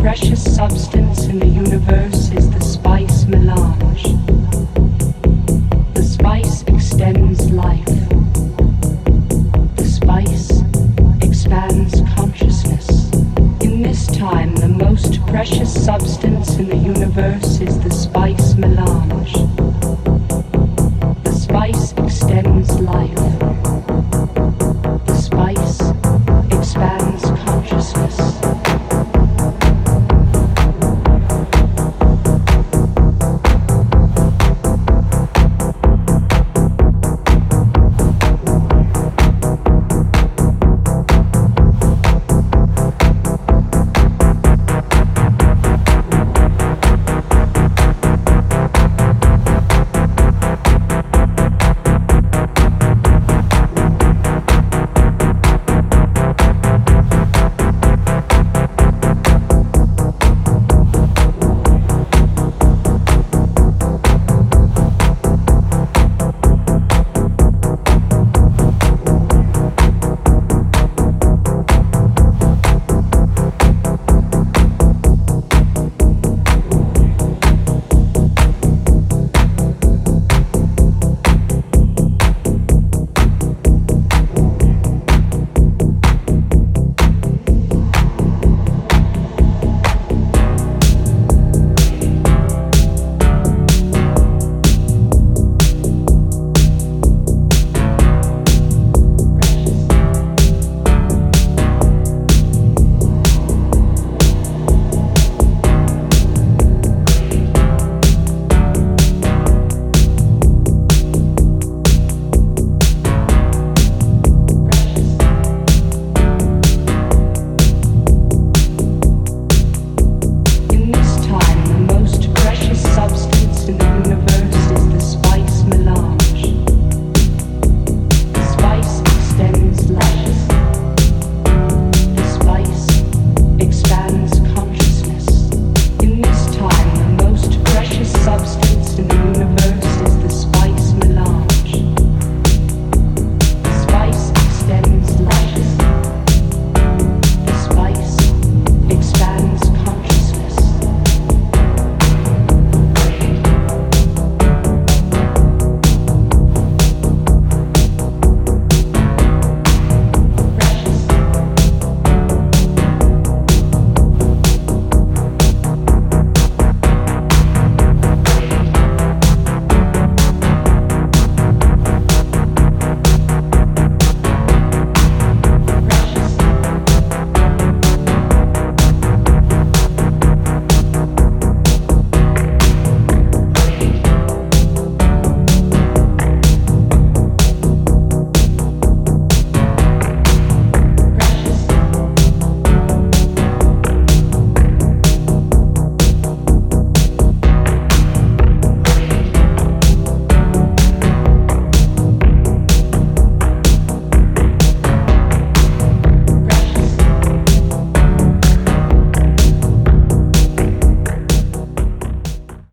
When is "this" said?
13.82-14.06